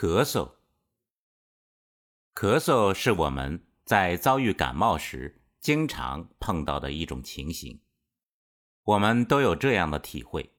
[0.00, 0.52] 咳嗽，
[2.34, 7.82] 咳嗽是我们在遭遇感冒时经常碰到的一种情形。
[8.84, 10.54] 我们都有这样的体会：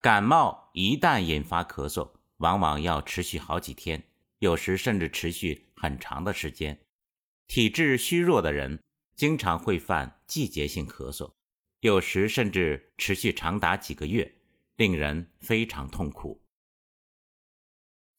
[0.00, 4.02] 感冒一旦引发咳嗽，往往要持续好几天，
[4.40, 6.84] 有时甚至持续很长的时间。
[7.46, 8.82] 体质虚弱的人
[9.14, 11.34] 经常会犯季节性咳嗽，
[11.78, 14.40] 有时甚至持续长达几个月，
[14.74, 16.41] 令人非常痛苦。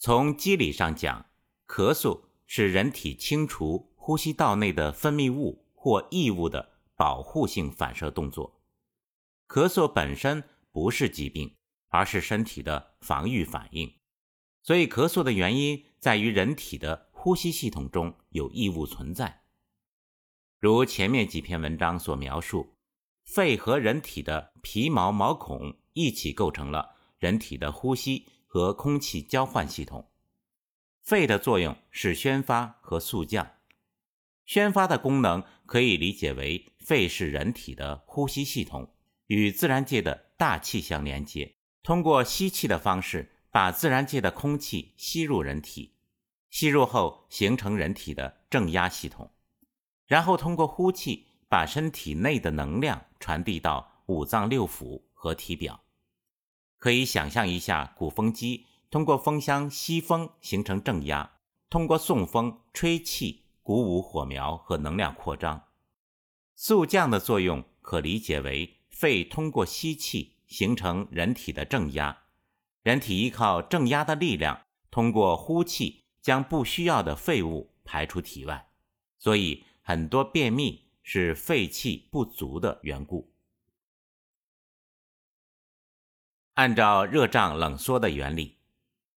[0.06, 1.28] 从机理上讲，
[1.66, 8.60] 咳嗽是人体清除呼吸道内的分泌物或异物的保护性反射动作。
[9.48, 11.56] 咳嗽本身不是疾病，
[11.88, 13.94] 而是身体的防御反应。
[14.62, 19.44] 所以，咳嗽的原因在于人体的呼吸系统中有异物存在。
[20.60, 22.76] 如前面几篇文章所描述，
[23.24, 28.28] 肺和人体的皮毛毛孔一起构成了人体的呼吸。
[28.54, 30.12] 和空气交换系统，
[31.02, 33.54] 肺的作用是宣发和速降。
[34.46, 38.94] 宣发的功能可以理解为，肺是人体的呼吸系统，
[39.26, 45.96] 与自然界的大气相连接，通过吸气的方式把自然界的空气吸入人体，
[46.52, 49.32] 吸入后形成人体的正压系统，
[50.06, 55.83] 然后通过呼气把身体内的能量传递到五脏六腑和体表。
[56.84, 61.38] 可以想象一下，鼓风机通过风箱吸风形成正压，
[61.70, 65.64] 通过送风吹气鼓舞火苗和能量扩张。
[66.58, 72.24] 速降的作用可理解为肺通过吸气形成人体的正压，
[72.82, 78.68] 人体依靠正压的力量，通过呼气将不需要的废物排出体外。
[79.18, 83.33] 所以很多便秘是肺气不足的缘故。
[86.54, 88.60] 按照热胀冷缩的原理，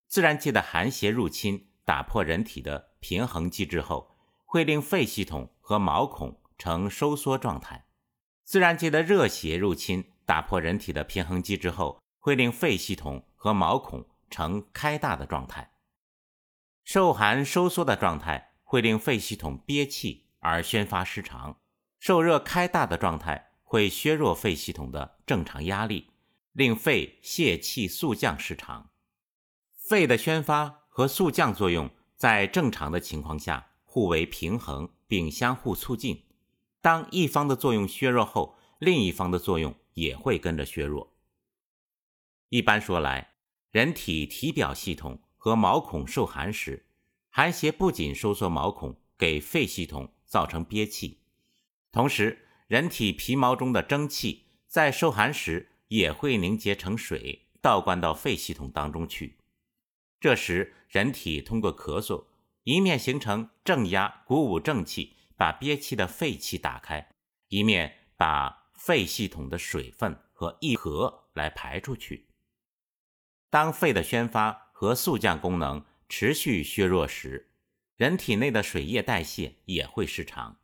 [0.06, 7.84] 自然界的寒邪入侵，打破人体的平衡机制后，会令肺系统和毛孔呈收缩状态；
[8.42, 15.72] 自然界的热邪入侵，打破人体的平衡机制后，会令肺系统和毛孔呈开大的状态。
[16.84, 21.58] 受寒收缩的状态会令肺系统憋气而宣发失常，
[22.00, 26.12] 受热开大的状态会削弱肺系统的正常压力。
[26.56, 28.88] 令肺泄气速降失常，
[29.74, 36.24] 肺的宣发和速降作用在正常的情况下互为平衡并相互促进。
[36.80, 41.12] 当一方的作用削弱后，另一方的作用也会跟着削弱。
[42.48, 43.34] 一般说来，
[43.70, 46.86] 人体体表系统和毛孔受寒时，
[47.28, 51.20] 寒邪不仅收缩毛孔，给肺系统造成憋气，
[51.92, 55.72] 同时人体皮毛中的蒸汽在受寒时。
[55.88, 59.38] 也会凝结成水，倒灌到肺系统当中去。
[60.18, 62.24] 这时，人体通过咳嗽，
[62.64, 67.08] 一面形成正压，鼓舞正气，把憋气的肺气打开；
[67.48, 72.28] 一面把肺系统的水分和异核来排出去。
[73.50, 77.52] 当肺的宣发和速降功能持续削弱时，
[77.96, 80.58] 人体内的水液代谢也会失常。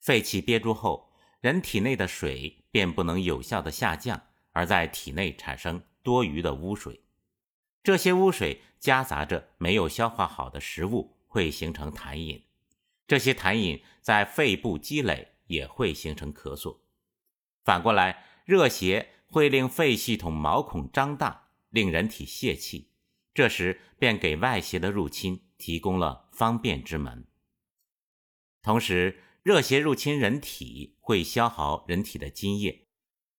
[0.00, 4.22] 肺气憋住后，人体内的水便不能有效的下降。
[4.56, 7.02] 而在体内产生多余的污水，
[7.82, 12.42] 这些污水夹杂着没有消化好的食物，会形成痰饮。
[13.06, 16.78] 这些痰饮在肺部积累，也会形成咳嗽。
[17.64, 22.92] 反过来，热邪会令肺系统毛孔张大，令人体泄气，
[23.34, 27.26] 这时便给外邪的入侵提供了方便之门。
[28.62, 32.85] 同时，热邪入侵人体会消耗人体的津液。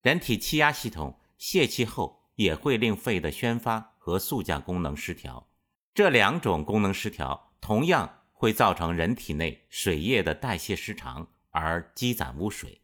[0.07, 5.50] 人体气压系统泄气后，也会令肺的宣发和速降功能失调。
[5.94, 12.79] 这两种功能失调，同样会造成人体内水液的代谢失常，而积攒污水。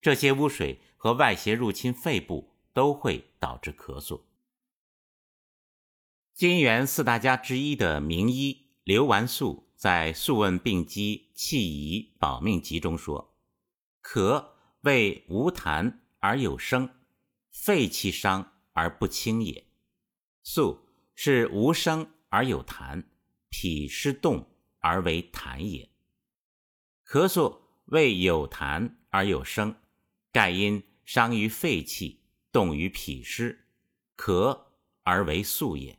[0.00, 4.20] 这些污水和外邪入侵肺部，都会导致咳嗽。
[6.32, 13.34] 金元四大家之一的名医刘完素在《素问病机气宜保命集》中说
[14.04, 14.50] ：“咳
[14.82, 16.88] 为无痰。”而有声，
[17.50, 19.66] 肺气伤而不清也。
[20.42, 23.04] 素是无声而有痰，
[23.48, 25.90] 脾湿动而为痰也。
[27.06, 29.74] 咳嗽为有痰而有声，
[30.30, 32.22] 盖因伤于肺气，
[32.52, 33.66] 动于脾湿，
[34.16, 34.66] 咳
[35.02, 35.98] 而为素也。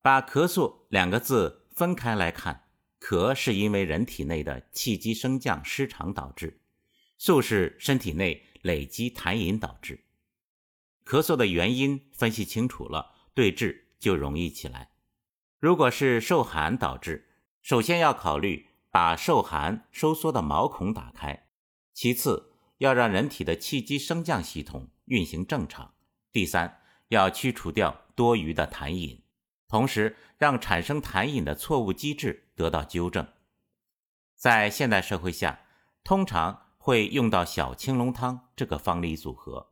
[0.00, 2.68] 把咳嗽两个字分开来看，
[3.00, 6.61] 咳是因为人体内的气机升降失常导致。
[7.24, 10.06] 素是身体内累积痰饮导致
[11.04, 14.90] 咳嗽的原因分析清楚了，对治就容易起来。
[15.60, 17.28] 如果是受寒导致，
[17.62, 21.46] 首先要考虑把受寒收缩的毛孔打开，
[21.92, 25.94] 其次要让人体的气机升降系统运行正常，
[26.32, 29.22] 第三要驱除掉多余的痰饮，
[29.68, 33.24] 同时让产生痰饮的错误机制得到纠正。
[34.34, 35.60] 在现代社会下，
[36.02, 39.70] 通常会用到小青龙汤这个方理组合，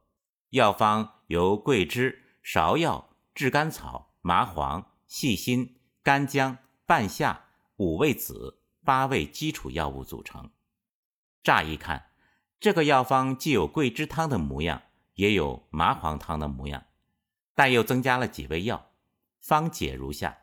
[0.50, 5.76] 药方由桂枝、芍药、炙甘草、麻黄、细辛。
[6.02, 7.44] 干姜、半夏、
[7.76, 10.50] 五味子八味基础药物组成。
[11.42, 12.12] 乍一看，
[12.58, 14.80] 这个药方既有桂枝汤的模样，
[15.14, 16.86] 也有麻黄汤的模样，
[17.54, 18.92] 但又增加了几味药。
[19.40, 20.38] 方解如下：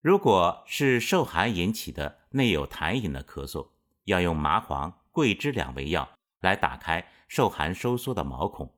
[0.00, 3.70] 如果是受寒引起的内有痰饮的咳嗽，
[4.04, 8.74] 要用麻黄、桂枝两味药来打开受寒收缩的毛孔。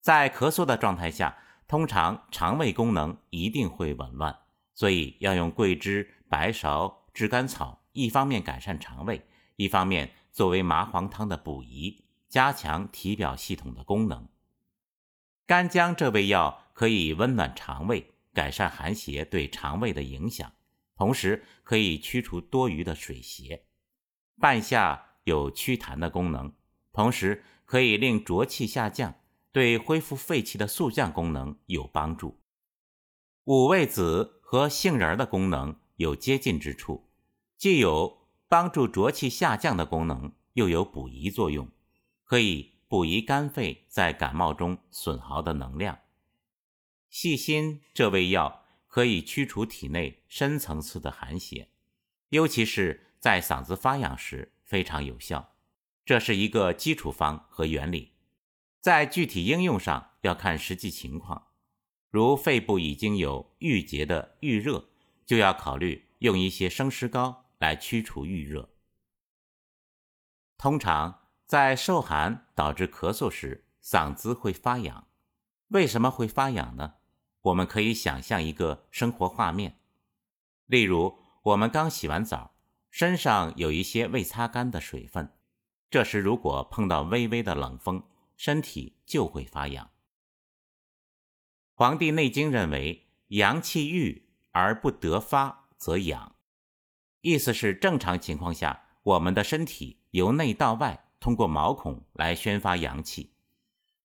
[0.00, 4.38] 在咳嗽的状态下，通常肠胃功能一定会紊乱。
[4.74, 9.26] 所以要用桂枝、白芍、炙甘草，一方面改善肠胃，
[9.56, 14.28] 一方面作为麻黄汤的补益，加强体表系统的功能。
[15.46, 20.52] 干姜这味药可以温暖肠胃，改善寒邪对肠胃的影响，
[20.94, 23.64] 同时可以驱除多余的水邪。
[24.40, 26.52] 半夏有祛痰的功能，
[26.92, 29.14] 同时可以令浊气下降，
[29.52, 32.40] 对恢复肺气的速降功能有帮助。
[33.44, 34.34] 五味子。
[34.50, 37.10] 和杏仁的功能有接近之处，
[37.58, 41.68] 既有帮助浊气下降的功能，又有补益作用，
[42.24, 45.98] 可以补益肝肺在感冒中损耗的能量。
[47.10, 51.68] 细心这味药可以驱除体内深层次的寒邪，
[52.30, 55.54] 尤其是在嗓子发痒时非常有效。
[56.04, 58.12] 这是一个基础方和原理，
[58.80, 61.48] 在具体应用上要看实际情况。
[62.10, 64.88] 如肺部已经有郁结的郁热，
[65.26, 68.70] 就要考虑用一些生石膏来驱除郁热。
[70.56, 75.06] 通常在受寒导致咳嗽时，嗓子会发痒。
[75.68, 76.94] 为什么会发痒呢？
[77.42, 79.78] 我们可以想象一个生活画面，
[80.66, 82.54] 例如我们刚洗完澡，
[82.90, 85.32] 身上有一些未擦干的水分，
[85.90, 88.02] 这时如果碰到微微的冷风，
[88.36, 89.86] 身体就会发痒。
[91.74, 96.34] 《黄帝内经》认为，阳气郁而不得发，则痒。
[97.20, 103.34] 意思是，正常情况下，我们的身体由内到外通过毛孔来宣发阳气。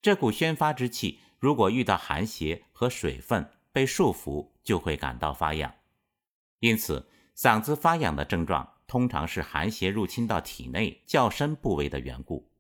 [0.02, 5.74] 这股宣发之气，如果遇到寒邪和水分被束缚，就会感到发痒。
[6.60, 12.52] 因此，嗓子发痒的症状通常是寒邪入侵到体内较深部位的缘故。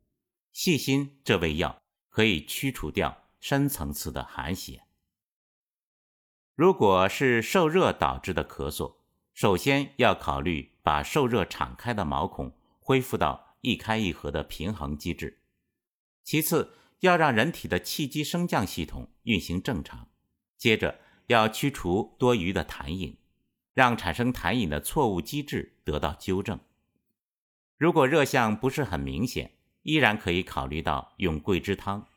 [0.51, 4.81] 细心这味药可以驱除掉深层次的寒邪。
[6.55, 8.95] 如果是受热导致的咳嗽，
[9.35, 15.37] 首先要考虑把受热敞开的毛孔恢复到一开一合的平衡机制，
[16.23, 20.07] 其次要让人体的气机升降系统运行正常，
[20.57, 23.15] 接着要驱除多余的痰饮，
[23.73, 26.59] 让产生痰饮的错误机制得到纠正。
[27.77, 32.07] 如果热象不是很明显，依然可以考虑到用桂枝汤。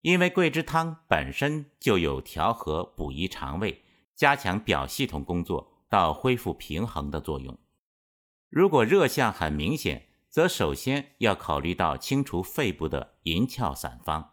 [0.00, 3.84] 因为桂枝汤本身就有调和、补益肠胃、
[4.14, 7.58] 加强表系统工作到恢复平衡的作用。
[8.48, 14.30] 如果热象很明显，则首先要考虑到清除肺部的银翘散方，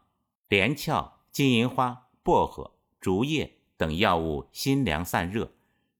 [0.47, 5.51] 连翘、金银花、薄荷、竹叶等药物辛凉散热，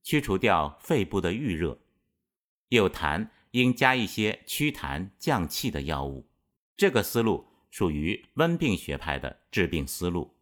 [0.07, 1.81] 驱除掉肺部的郁热。
[2.69, 6.29] 有痰应加一些祛痰降气的药物。
[6.77, 7.45] 这个思路。
[7.69, 10.33] 属于温病学派的治病思路。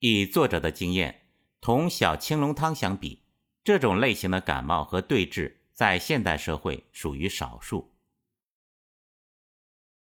[0.00, 1.22] 以作者的经验，
[1.60, 3.22] 同小青龙汤相比，
[3.62, 7.92] 这种类型的感冒和对治在现代社会属于少数。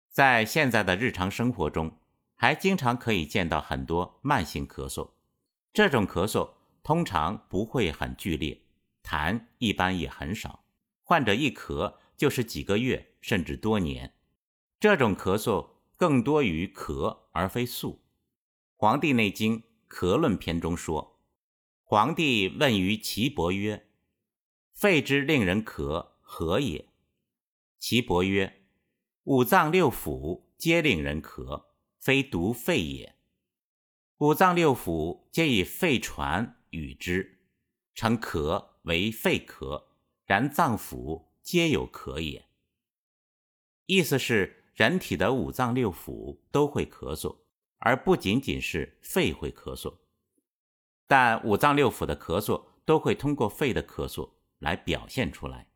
[0.10, 2.00] 在现在的日常生活中，
[2.36, 5.12] 还经常可以见到很多慢性咳嗽。
[5.72, 8.60] 这种咳嗽通常不会很剧烈，
[9.10, 10.64] 痰一般也很少，
[11.04, 14.14] 患者一咳就是几个月甚至多年。
[14.80, 15.80] 这种咳嗽。
[16.00, 17.96] 更多于咳而非嗽。
[18.78, 21.20] 《黄帝内经·咳论篇》中说
[21.84, 23.90] ：“皇帝问于岐伯曰
[24.72, 26.88] ：‘肺之令人咳，何也？’
[27.80, 28.62] 岐伯曰
[29.28, 31.66] ：‘五脏六腑皆令人咳，
[32.00, 33.16] 非独肺也。
[34.20, 37.42] 五脏六腑皆以肺传与之，
[37.94, 39.86] 称咳为肺咳，
[40.26, 42.48] 然脏腑皆有咳也。’
[43.88, 47.40] 意思是。”人体的五脏六腑都会咳嗽，
[47.80, 49.94] 而不仅仅是肺会咳嗽。
[51.06, 55.68] 但五脏六腑的咳嗽都会通过肺的咳嗽来表现出来。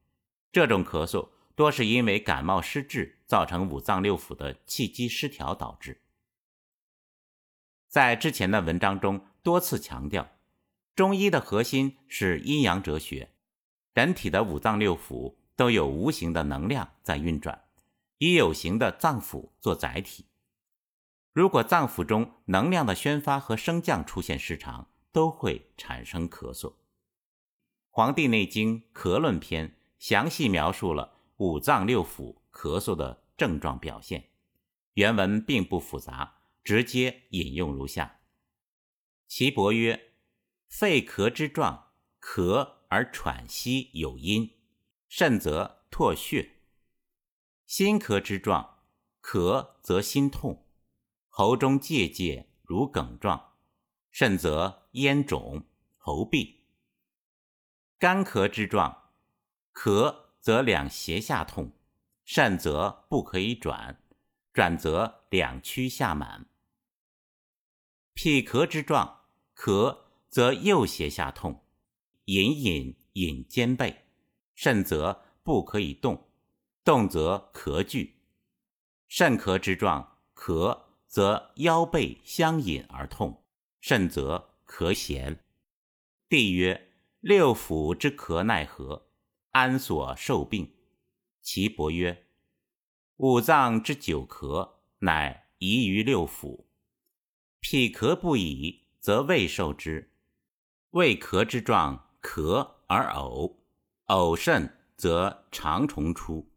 [0.54, 6.00] 这种咳嗽多是因为感冒失治造成五脏六腑的气机失调导致。
[7.90, 10.33] 在之前的文章中多次强调，
[10.96, 13.34] 中医的核心是阴阳哲学，
[13.94, 17.64] 人体的五脏六腑都有无形的能量在运转，
[18.20, 20.28] 以有形的脏腑做载体。
[21.32, 26.70] 如果脏腑中能量的宣发和升降出现失常，都会产生咳嗽。
[27.90, 34.30] 《黄帝内经·咳论篇》详细描述了五脏六腑咳嗽的症状表现，
[34.94, 36.36] 原文并不复杂。
[36.64, 38.22] 直接引用如下：
[39.28, 40.12] 岐伯曰
[40.76, 44.58] ：“肺咳之状，咳而喘息有音，
[45.08, 46.50] 甚则唾血；
[47.68, 48.80] 心咳之状，
[49.22, 50.66] 咳则心痛，
[51.30, 53.54] 喉中结结如梗状，
[54.10, 55.64] 甚则咽肿、
[56.00, 56.62] 喉痹；
[58.00, 59.12] 干咳之状，
[59.76, 61.72] 咳则两胁下痛，
[62.26, 64.04] 甚则不可以转，
[64.52, 66.48] 转则两曲下满。”
[68.16, 70.03] 脾咳之状，咳
[70.34, 71.64] 则右胁下痛，
[72.26, 73.98] 隐隐隐肩背，
[74.56, 76.28] 甚则不可以动，
[76.84, 78.16] 动则咳剧；
[79.08, 83.44] 肾咳之状，咳则腰背相隐而痛，
[83.80, 85.40] 甚则咳弦。
[86.28, 89.12] 帝曰：六腑之咳奈何？
[89.52, 90.74] 安所受病？
[91.44, 92.26] 岐伯曰：
[93.18, 96.66] 五脏之久咳，乃宜于六腑。
[97.60, 100.10] 脾咳不已，则胃受之；
[100.94, 103.56] 胃咳之状，咳而呕，
[104.06, 106.52] 呕甚，则肠虫出；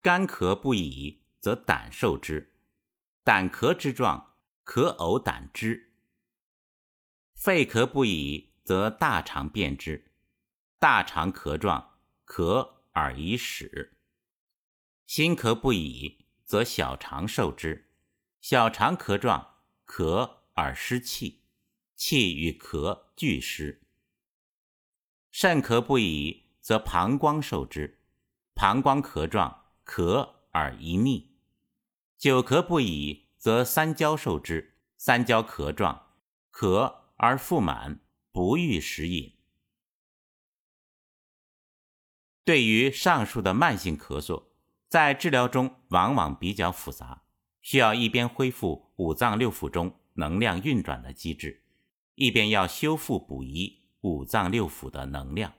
[0.00, 2.48] 肝咳不已，则胆受之；
[3.22, 5.90] 胆咳之状，咳呕胆汁；
[7.34, 10.04] 肺咳不已，则大肠变之；
[10.78, 13.90] 大肠咳状，咳而已屎；
[15.06, 17.90] 心咳不已，则小肠受之。
[18.40, 21.37] 小肠咳状，咳而失气，
[21.98, 23.82] 气与咳俱失。
[25.32, 27.98] 肾咳不已，则膀胱受之，
[28.54, 31.36] 膀胱咳状，咳而遗逆。
[32.16, 36.12] 久咳不已，则三焦受之，三焦咳状，
[36.52, 37.98] 咳而腹满，
[38.30, 39.34] 不欲食饮。
[42.44, 44.44] 对于上述的慢性咳嗽，
[44.88, 47.24] 在治疗中往往比较复杂。
[47.60, 51.64] 需要一边恢复五脏六腑中能量运转的机制，
[52.18, 55.52] 一边要修复补遗五脏六腑的能量。